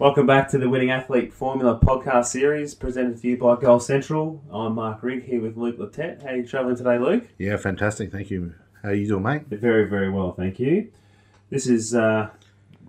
[0.00, 4.42] Welcome back to the Winning Athlete Formula podcast series presented to you by Goal Central.
[4.50, 6.22] I'm Mark Rigg here with Luke Lettet.
[6.22, 7.28] How are you travelling today, Luke?
[7.36, 8.10] Yeah, fantastic.
[8.10, 8.54] Thank you.
[8.82, 9.42] How you doing, mate?
[9.48, 10.90] Very, very well, thank you.
[11.50, 12.30] This is uh,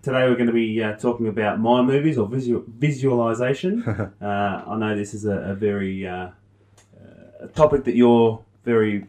[0.02, 3.84] today we're going to be uh, talking about mind movies or visual, visualization.
[4.21, 6.30] uh, I know this is a, a very uh,
[7.41, 9.05] a topic that you're very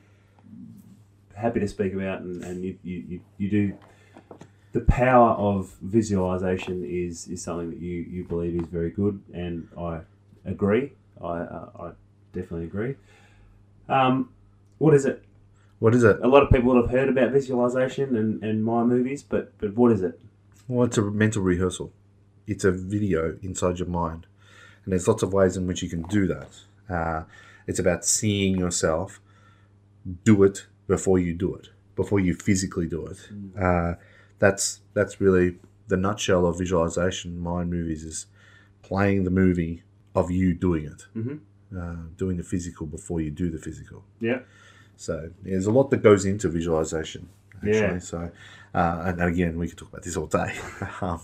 [1.36, 3.78] happy to speak about, and, and you, you, you do.
[4.72, 9.68] The power of visualization is, is something that you, you believe is very good, and
[9.78, 10.00] I
[10.46, 10.92] agree.
[11.20, 11.90] I, uh, I
[12.32, 12.94] definitely agree.
[13.88, 14.30] Um,
[14.78, 15.22] what is it?
[15.78, 16.18] What is it?
[16.22, 19.92] A lot of people have heard about visualization and, and mind movies, but, but what
[19.92, 20.18] is it?
[20.68, 21.92] Well, it's a mental rehearsal.
[22.46, 24.26] It's a video inside your mind,
[24.84, 26.48] and there's lots of ways in which you can do that.
[26.88, 27.24] Uh,
[27.66, 29.20] it's about seeing yourself
[30.24, 33.18] do it before you do it, before you physically do it.
[33.60, 33.94] Uh,
[34.42, 34.64] that's
[34.96, 35.48] that's really
[35.92, 37.28] the nutshell of visualization.
[37.50, 38.26] Mind movies is
[38.82, 39.74] playing the movie
[40.20, 41.38] of you doing it, Mhm.
[41.80, 44.00] uh, doing the physical before you do the physical.
[44.20, 44.40] Yeah.
[44.96, 47.22] So there's a lot that goes into visualization,
[47.56, 47.72] actually.
[47.72, 47.98] Yeah.
[48.12, 48.18] So,
[48.74, 50.50] uh, and, and again, we could talk about this all day.
[51.00, 51.20] um,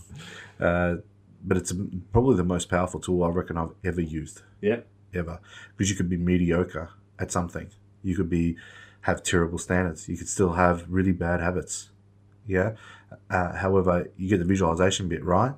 [0.69, 0.95] uh,
[1.49, 1.73] but it's
[2.13, 4.81] probably the most powerful tool I reckon I've ever used, Yeah.
[5.21, 5.37] ever.
[5.77, 7.69] Because you could be mediocre at something.
[8.03, 8.57] You could be
[9.03, 10.09] have terrible standards.
[10.09, 11.91] You could still have really bad habits.
[12.49, 12.73] Yeah.
[13.31, 15.53] Uh, however, you get the visualization bit right,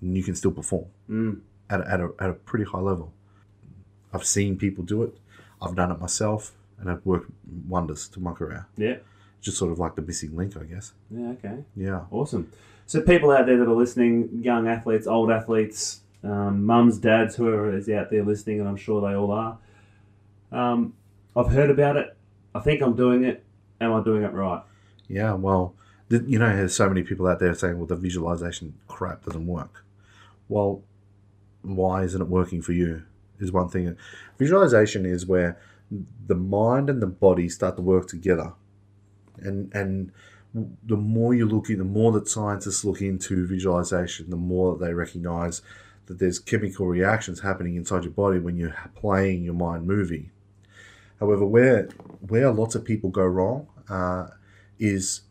[0.00, 1.40] and you can still perform Mm.
[1.68, 3.12] at a, at a, at a pretty high level.
[4.14, 5.14] I've seen people do it.
[5.60, 7.30] I've done it myself, and it worked
[7.68, 8.66] wonders to my career.
[8.76, 8.96] Yeah.
[9.42, 10.92] Just sort of like the missing link, I guess.
[11.10, 11.28] Yeah.
[11.30, 11.58] Okay.
[11.76, 12.04] Yeah.
[12.10, 12.50] Awesome.
[12.86, 17.76] So people out there that are listening, young athletes, old athletes, um, mums, dads, whoever
[17.76, 19.58] is out there listening, and I'm sure they all are.
[20.52, 20.94] Um,
[21.36, 22.16] I've heard about it.
[22.54, 23.44] I think I'm doing it.
[23.80, 24.62] Am I doing it right?
[25.08, 25.34] Yeah.
[25.34, 25.74] Well,
[26.10, 29.46] th- you know, there's so many people out there saying, well, the visualization crap doesn't
[29.46, 29.84] work.
[30.48, 30.82] Well,
[31.62, 33.02] why isn't it working for you?
[33.38, 33.96] Is one thing.
[34.38, 35.58] Visualization is where
[36.26, 38.54] the mind and the body start to work together.
[39.38, 40.12] And, and
[40.84, 44.84] the more you look in, the more that scientists look into visualization, the more that
[44.84, 45.60] they recognize
[46.06, 50.30] that there's chemical reactions happening inside your body when you're playing your mind movie.
[51.20, 51.88] However, where
[52.26, 54.28] where lots of people go wrong uh,
[54.78, 55.22] is,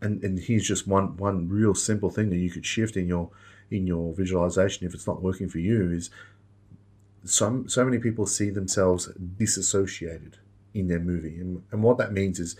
[0.00, 3.30] and, and here's just one one real simple thing that you could shift in your
[3.70, 6.10] in your visualization if it's not working for you is
[7.24, 9.08] some so many people see themselves
[9.38, 10.38] disassociated
[10.74, 12.56] in their movie, and, and what that means is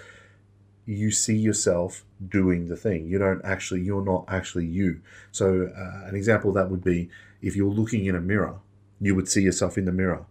[0.86, 3.06] you see yourself doing the thing.
[3.06, 5.00] You don't actually, you're not actually you.
[5.32, 7.10] So, uh, an example that would be
[7.42, 8.56] if you're looking in a mirror,
[9.00, 10.24] you would see yourself in the mirror.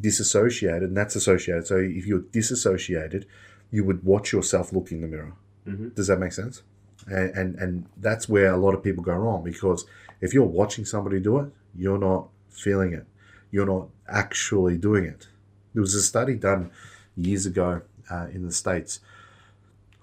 [0.00, 1.66] Disassociated, and that's associated.
[1.66, 3.26] So, if you're disassociated,
[3.70, 5.34] you would watch yourself look in the mirror.
[5.66, 5.94] Mhm.
[5.94, 6.62] Does that make sense?
[7.06, 9.84] And, and and that's where a lot of people go wrong because
[10.20, 13.06] if you're watching somebody do it, you're not feeling it.
[13.50, 15.28] You're not actually doing it.
[15.74, 16.70] There was a study done
[17.16, 19.00] years ago uh, in the states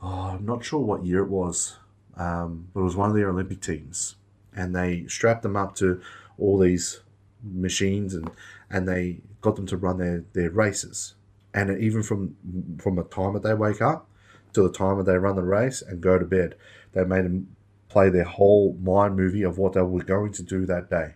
[0.01, 1.77] oh, I'm not sure what year it was,
[2.17, 4.15] um, but it was one of their Olympic teams,
[4.55, 6.01] and they strapped them up to
[6.37, 7.01] all these
[7.43, 8.29] machines and
[8.69, 11.15] and they got them to run their, their races,
[11.53, 12.35] and even from
[12.79, 14.07] from the time that they wake up
[14.53, 16.55] to the time that they run the race and go to bed,
[16.93, 17.55] they made them
[17.87, 21.13] play their whole mind movie of what they were going to do that day.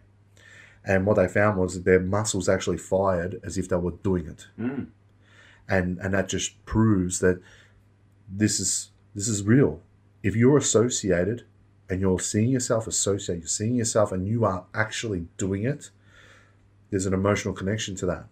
[0.86, 4.28] And what they found was that their muscles actually fired as if they were doing
[4.28, 4.88] it Mm.
[5.70, 7.42] and and that just proves that
[8.30, 9.82] this is this is real.
[10.24, 11.46] If you're associated
[11.90, 15.92] and you're seeing yourself associate, you're seeing yourself and you are actually doing it,
[16.90, 18.26] there's an emotional connection to that.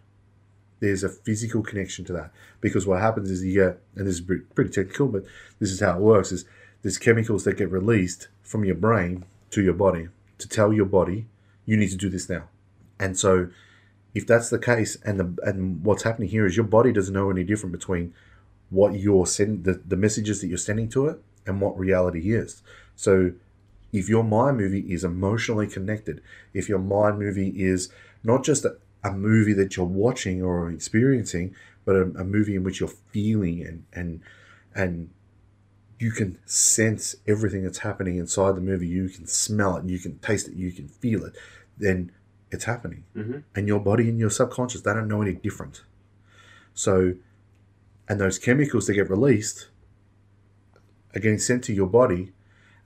[0.81, 2.31] There's a physical connection to that.
[2.59, 4.21] Because what happens is you get, and this is
[4.53, 5.23] pretty technical, but
[5.59, 6.43] this is how it works, is
[6.81, 10.09] there's chemicals that get released from your brain to your body
[10.41, 11.27] to tell your body,
[11.65, 12.49] you need to do this now.
[12.99, 13.49] And so
[14.13, 17.29] if that's the case and the and what's happening here is your body doesn't know
[17.29, 18.13] any different between
[18.69, 22.61] what you're sending the, the messages that you're sending to it and what reality is
[22.95, 23.31] so
[23.93, 26.21] if your mind movie is emotionally connected
[26.53, 27.89] if your mind movie is
[28.23, 28.65] not just
[29.03, 31.55] a, movie that you're watching or experiencing
[31.85, 34.21] but a, a movie in which you're feeling and and
[34.75, 35.09] and
[35.99, 38.87] you can sense everything that's happening inside the movie.
[38.87, 41.35] You can smell it you can taste it you can feel it.
[41.77, 42.11] Then
[42.51, 43.03] it's happening.
[43.15, 43.43] Mhm.
[43.55, 45.83] and your body and your subconscious they don't know any different.
[46.73, 47.13] So
[48.07, 49.69] and those chemicals that get released
[51.15, 52.31] are getting sent to your body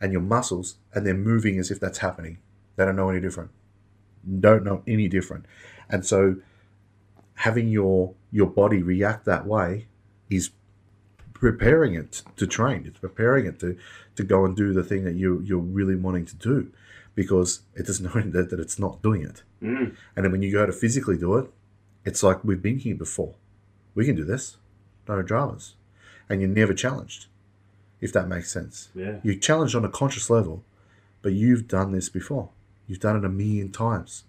[0.02, 2.38] and your muscles and they're moving as if that's happening.
[2.76, 3.52] They don't know any different.
[4.40, 5.46] Don't know any different
[5.90, 6.38] and so
[7.36, 9.88] having your your body react that way
[10.30, 10.52] is
[11.34, 13.78] preparing it to train it's preparing it to
[14.16, 16.72] to go and do the thing that you you're really wanting to do
[17.16, 19.42] because it doesn't know that, that it's not doing it.
[19.64, 19.96] Mm.
[20.16, 21.50] And then when you go to physically do it,
[22.04, 23.34] it's like we've been here before.
[23.96, 24.58] We can do this.
[25.08, 25.76] No dramas.
[26.30, 27.28] And you're never challenged,
[28.02, 28.90] if that makes sense.
[28.94, 29.18] Yeah.
[29.24, 30.64] You're challenged on a conscious level,
[31.22, 32.50] but you've done this before.
[32.88, 34.24] You've done it a million times.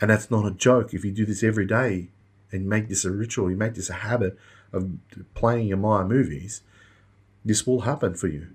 [0.00, 0.94] And that's not a joke.
[0.94, 2.08] If you do this every day
[2.52, 4.38] and make this a ritual, you make this a habit
[4.72, 4.90] of
[5.34, 6.62] playing your mind movies,
[7.44, 8.48] this will happen for you.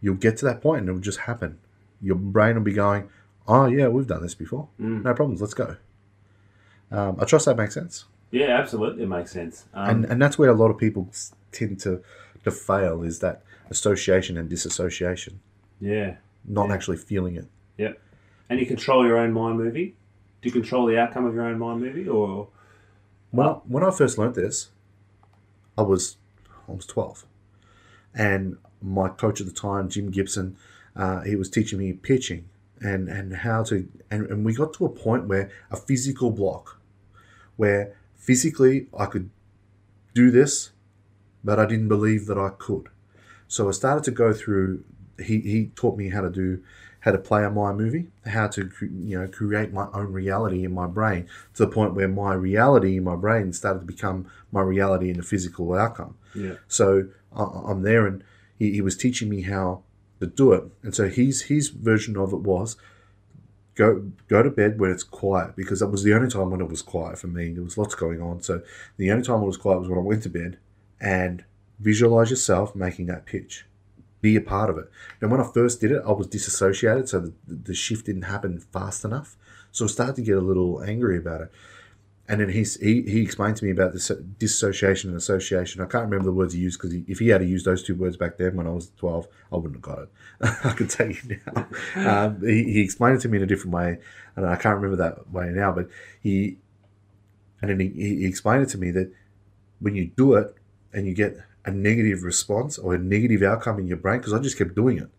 [0.00, 1.58] You'll get to that point and it will just happen.
[2.00, 3.08] Your brain will be going,
[3.48, 4.68] oh, yeah, we've done this before.
[4.80, 5.02] Mm.
[5.04, 5.76] No problems, let's go.
[6.90, 8.04] Um, I trust that makes sense.
[8.30, 9.64] Yeah, absolutely, it makes sense.
[9.74, 11.08] Um, And, and that's where a lot of people
[11.52, 12.02] tend to,
[12.44, 15.40] to fail is that association and disassociation,
[15.80, 16.74] yeah, not Yeah.
[16.74, 17.46] actually feeling it.
[17.76, 18.00] yep.
[18.48, 19.96] And you control your own mind movie.
[20.42, 22.48] Do you control the outcome of your own mind movie, or
[23.32, 24.70] Well, when I first learnt this,
[25.76, 26.16] I was
[26.68, 27.24] I was twelve,
[28.14, 30.56] and my coach at the time, Jim Gibson,
[30.94, 32.48] uh, he was teaching me pitching
[32.80, 36.80] and and how to and, and we got to a point where a physical block,
[37.56, 39.30] where physically I could
[40.14, 40.70] do this,
[41.42, 42.88] but I didn't believe that I could.
[43.48, 44.84] So I started to go through.
[45.18, 46.62] He he taught me how to do
[47.06, 50.74] how to play a my movie, how to you know create my own reality in
[50.74, 54.60] my brain to the point where my reality in my brain started to become my
[54.60, 56.16] reality in the physical outcome.
[56.34, 58.24] yeah, So I, I'm there, and
[58.58, 59.82] he, he was teaching me how
[60.18, 60.64] to do it.
[60.82, 62.76] And so his his version of it was
[63.76, 66.68] go go to bed when it's quiet because that was the only time when it
[66.68, 67.52] was quiet for me.
[67.52, 68.62] There was lots going on, so
[68.96, 70.58] the only time it was quiet was when I went to bed.
[71.00, 71.44] And
[71.78, 73.66] visualize yourself making that pitch.
[74.20, 74.90] Be a part of it.
[75.20, 78.60] And when I first did it, I was disassociated, so the, the shift didn't happen
[78.60, 79.36] fast enough.
[79.72, 81.52] So I started to get a little angry about it.
[82.28, 85.80] And then he's, he he explained to me about this dissociation and association.
[85.80, 87.94] I can't remember the words he used because if he had to use those two
[87.94, 90.08] words back then when I was twelve, I wouldn't have got it.
[90.64, 91.68] I can tell you now.
[91.96, 93.98] Um, he, he explained it to me in a different way,
[94.34, 95.70] and I can't remember that way now.
[95.70, 95.88] But
[96.20, 96.58] he
[97.60, 99.12] and then he, he explained it to me that
[99.78, 100.54] when you do it
[100.96, 104.40] and you get a negative response or a negative outcome in your brain, because I
[104.40, 105.10] just kept doing it,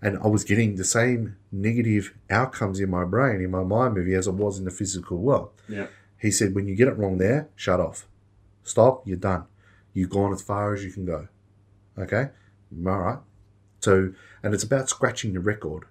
[0.00, 4.14] and I was getting the same negative outcomes in my brain in my mind movie
[4.14, 5.50] as I was in the physical world.
[5.68, 5.86] yeah,
[6.18, 8.06] He said, when you get it wrong there, shut off.
[8.62, 9.44] Stop, you're done.
[9.94, 11.28] You've gone as far as you can go.
[11.98, 12.28] Okay?
[12.86, 13.18] All right.
[13.80, 14.12] So,
[14.42, 15.84] and it's about scratching the record.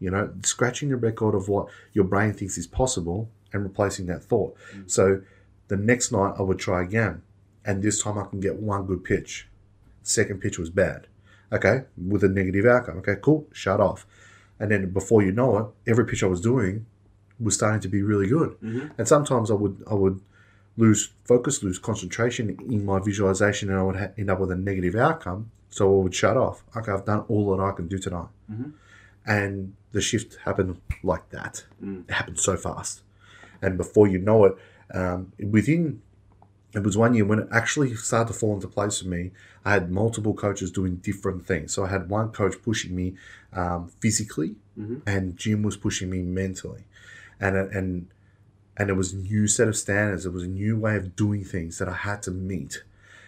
[0.00, 4.22] You know, scratching the record of what your brain thinks is possible and replacing that
[4.22, 4.56] thought.
[4.74, 4.90] Mm.
[4.90, 5.22] So
[5.68, 7.22] the next night I would try again.
[7.64, 9.48] And this time I can get one good pitch.
[10.02, 11.06] Second pitch was bad.
[11.52, 11.84] Okay?
[11.96, 12.98] With a negative outcome.
[12.98, 13.46] Okay, cool.
[13.52, 14.06] Shut off.
[14.60, 16.86] And then before you know it, every pitch I was doing
[17.40, 18.56] was starting to be really good.
[18.62, 18.90] Mhm.
[18.98, 20.20] And sometimes I would I would
[20.76, 24.56] lose focus, lose concentration in my visualization, and I would ha- end up with a
[24.56, 25.50] negative outcome.
[25.70, 26.64] So I would shut off.
[26.76, 28.72] Okay, I've done all that I can do tonight, Mhm.
[29.26, 31.64] and the shift happened like that.
[31.82, 32.04] Mm.
[32.08, 33.02] It happened so fast,
[33.62, 34.56] and before you know it,
[34.92, 36.02] um, within
[36.74, 39.30] it was one year when it actually started to fall into place for me.
[39.64, 41.72] I had multiple coaches doing different things.
[41.72, 43.14] So I had one coach pushing me
[43.52, 45.02] um, physically, Mhm.
[45.06, 46.84] and Jim was pushing me mentally,
[47.40, 48.06] and and
[48.76, 50.26] and it was a new set of standards.
[50.26, 52.82] It was a new way of doing things that I had to meet.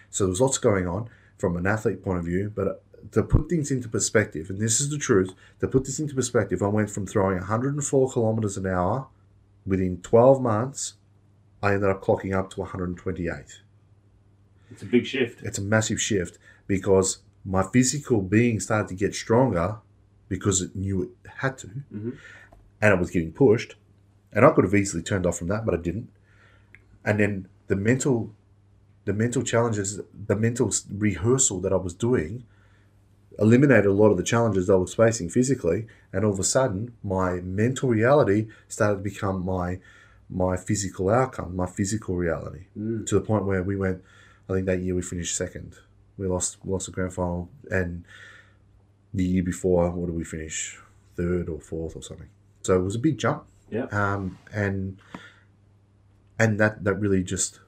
[0.09, 1.07] So there was lots going on
[1.37, 4.89] from an athlete point of view, but to put things into perspective, and this is
[4.89, 9.07] the truth, to put this into perspective, I went from throwing 104 kilometers an hour
[9.65, 10.95] within 12 months.
[11.61, 13.61] I ended up clocking up to 128
[14.71, 15.41] it's a big shift.
[15.43, 16.37] it's a massive shift
[16.67, 19.77] because my physical being started to get stronger
[20.27, 22.17] because it knew it had to, Mhm.
[22.81, 23.75] and it was getting pushed.
[24.33, 26.09] And I could have easily turned off from that, but I didn't.
[27.05, 28.33] And then the mental,
[29.05, 32.43] the mental challenges, the mental rehearsal that I was doing,
[33.39, 35.87] eliminated a lot of the challenges I was facing physically.
[36.11, 39.79] And all of a sudden, my mental reality started to become my
[40.29, 43.05] my physical outcome, my physical reality Mm.
[43.07, 44.01] to the point where we went.
[44.49, 45.75] I think that year we finished second.
[46.17, 48.03] We lost we lost the grand final, and
[49.13, 50.79] the year before, what did we finish?
[51.15, 52.29] Third or fourth or something.
[52.63, 53.45] So it was a big jump.
[53.69, 53.85] Yeah.
[53.91, 54.97] Um, and
[56.39, 57.59] and that that really just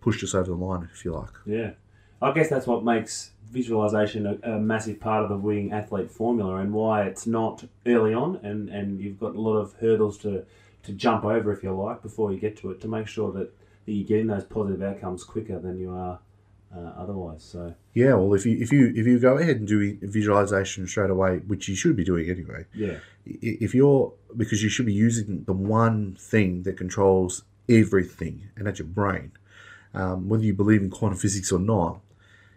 [0.00, 1.30] pushed us over the line, if you like.
[1.46, 1.72] Yeah,
[2.20, 6.56] I guess that's what makes visualization a, a massive part of the winning athlete formula,
[6.56, 10.44] and why it's not early on, and and you've got a lot of hurdles to
[10.84, 13.52] to jump over, if you like, before you get to it, to make sure that,
[13.86, 16.18] that you're getting those positive outcomes quicker than you are
[16.76, 17.42] uh, otherwise.
[17.42, 18.14] So Yeah.
[18.14, 21.68] Well, if you if you if you go ahead and do visualization straight away, which
[21.68, 26.16] you should be doing anyway, yeah, if you're because you should be using the one
[26.18, 29.32] thing that controls everything, and that's your brain.
[29.94, 32.00] Um, whether you believe in quantum physics or not,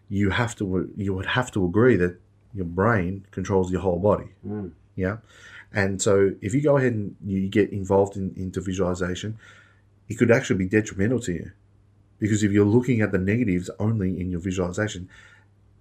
[0.10, 2.20] you have to you would have to agree that
[2.54, 4.30] your brain controls your whole body.
[4.46, 4.72] mm.
[4.96, 5.18] Yeah.
[5.74, 9.38] And so if you go ahead and you get involved in, into visualization,
[10.08, 11.52] it could actually be detrimental to you.
[12.20, 15.10] Because if you're looking at the negatives only in your visualization,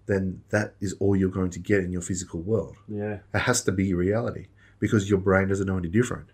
[0.07, 2.77] then that is all you're going to get in your physical world.
[2.89, 3.19] Yeah.
[3.33, 4.47] It has to be reality
[4.79, 6.31] because your brain doesn't know any different.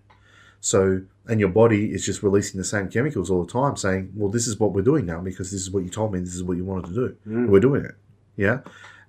[0.60, 4.30] So, and your body is just releasing the same chemicals all the time, saying, "Well,
[4.30, 6.20] this is what we're doing now because this is what you told me.
[6.20, 7.16] This is what you wanted to do.
[7.26, 7.48] Mm.
[7.48, 7.96] We're doing it."
[8.36, 8.60] Yeah,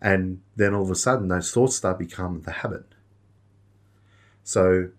[0.01, 2.85] and then all of a sudden, those thoughts start become the habit.
[4.43, 4.89] So,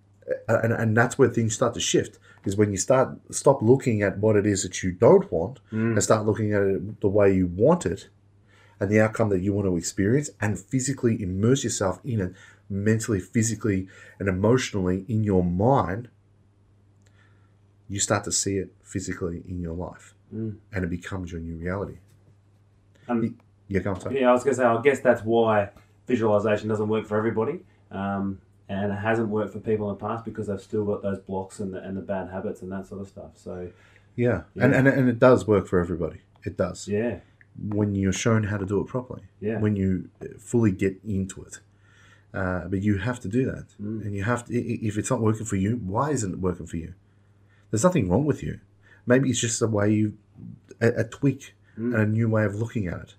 [0.48, 2.18] and and that's where things start to shift.
[2.44, 5.92] Is when you start stop looking at what it is that you don't want Mm.
[5.92, 8.08] and start looking at it the way you want it,
[8.80, 12.32] and the outcome that you want to experience, and physically immerse yourself in it,
[12.68, 13.86] mentally, physically,
[14.18, 16.08] and emotionally in your mind,
[17.88, 20.56] you start to see it physically in your life, Mm.
[20.72, 21.98] and it becomes your new reality.
[23.08, 23.34] And
[23.68, 24.20] Yeah, go on, sorry.
[24.20, 25.70] yeah, I was going to say, I guess that's why
[26.06, 27.60] visualization doesn't work for everybody.
[27.90, 31.18] Um, and it hasn't worked for people in the past because they've still got those
[31.18, 33.32] blocks and the, and the bad habits and that sort of stuff.
[33.34, 33.70] So,
[34.16, 34.64] Yeah, Yeah.
[34.64, 36.20] And, and and it does work for everybody.
[36.44, 37.20] It does yeah,
[37.68, 39.22] when you're shown how to do it properly.
[39.40, 39.58] yeah.
[39.58, 41.60] When you fully get into it.
[42.32, 44.02] Uh, but you have to do that, Mm.
[44.04, 44.52] and you have to.
[44.54, 46.94] If it's not working for you, why isn't it working for you?
[47.70, 48.58] There's nothing wrong with you.
[49.06, 50.14] Maybe it's just a way you,
[50.80, 51.94] a, a tweak, Mm.
[51.94, 53.14] and a new way of looking at it.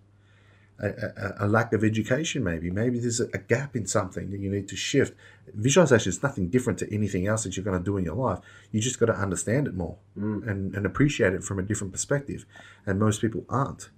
[0.77, 2.69] A, a, a lack of education, maybe.
[2.69, 5.13] Maybe there's a, gap in something that you need to shift.
[5.53, 8.39] Visualization is nothing different to anything else that you're going to do in your life.
[8.71, 10.45] You just got to understand it more Mm.
[10.49, 12.45] and, and appreciate it from a different perspective.
[12.85, 13.89] And most people aren't.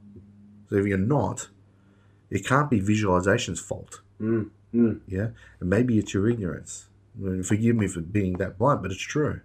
[0.70, 1.50] So if you're not,
[2.30, 4.02] it can't be visualization's fault.
[4.22, 4.52] Mm.
[4.76, 5.00] Mm.
[5.08, 5.30] Yeah,
[5.60, 6.90] and maybe it's your ignorance.
[7.18, 9.42] I mean, forgive me for being that blunt, but it's true.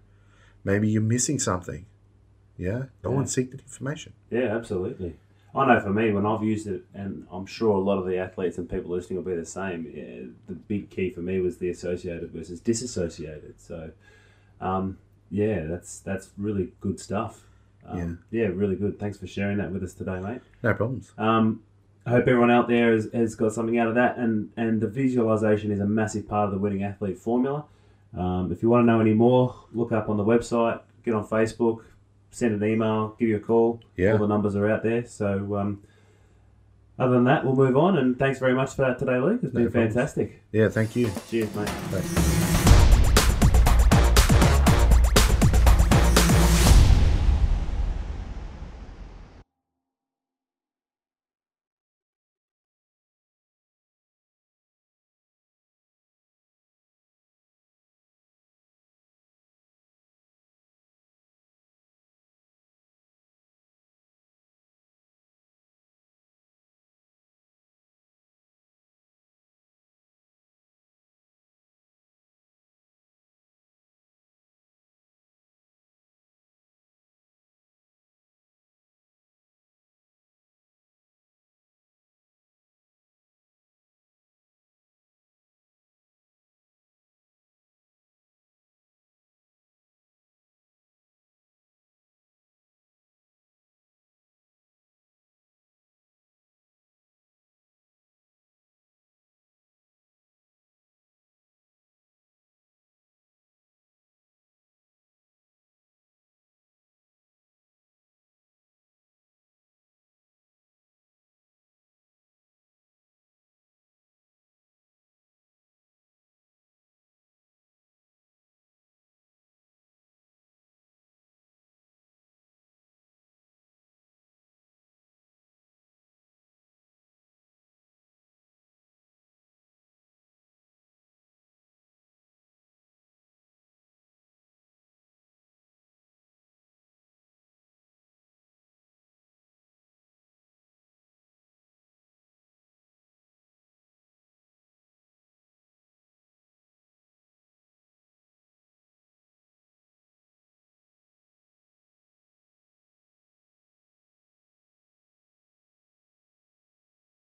[0.63, 1.87] Maybe you're missing something.
[2.57, 3.17] Yeah, go Yeah.
[3.19, 4.13] and seek that information.
[4.29, 5.15] Yeah, absolutely.
[5.55, 8.17] I know for me, when I've used it, and I'm sure a lot of the
[8.17, 11.57] athletes and people listening will be the same, yeah, the big key for me was
[11.57, 13.59] the associated versus disassociated.
[13.59, 13.91] So,
[14.59, 14.97] um,
[15.29, 17.41] yeah, that's that's really good stuff.
[17.85, 18.47] Um, yeah.
[18.47, 18.97] really good.
[18.99, 20.41] Thanks for sharing that with us today, mate.
[20.63, 21.11] No problems.
[21.17, 21.61] Um,
[22.05, 24.87] I hope everyone out there has, has got something out of that, and, and the
[24.87, 27.65] visualization is a massive part of the winning athlete formula.
[28.17, 31.25] Um, if you want to know any more, look up on the website, get on
[31.25, 31.81] Facebook,
[32.33, 33.79] send an email, give you a call.
[33.95, 34.13] Yeah.
[34.13, 35.05] All the numbers are out there.
[35.05, 35.83] So, um,
[36.97, 37.97] other than that, we'll move on.
[37.97, 39.41] And thanks very much for that today, Luke.
[39.43, 40.41] It's been No fantastic.
[40.51, 41.11] Yeah, thank you.
[41.29, 41.69] Cheers, mate.
[41.69, 42.62] Thanks.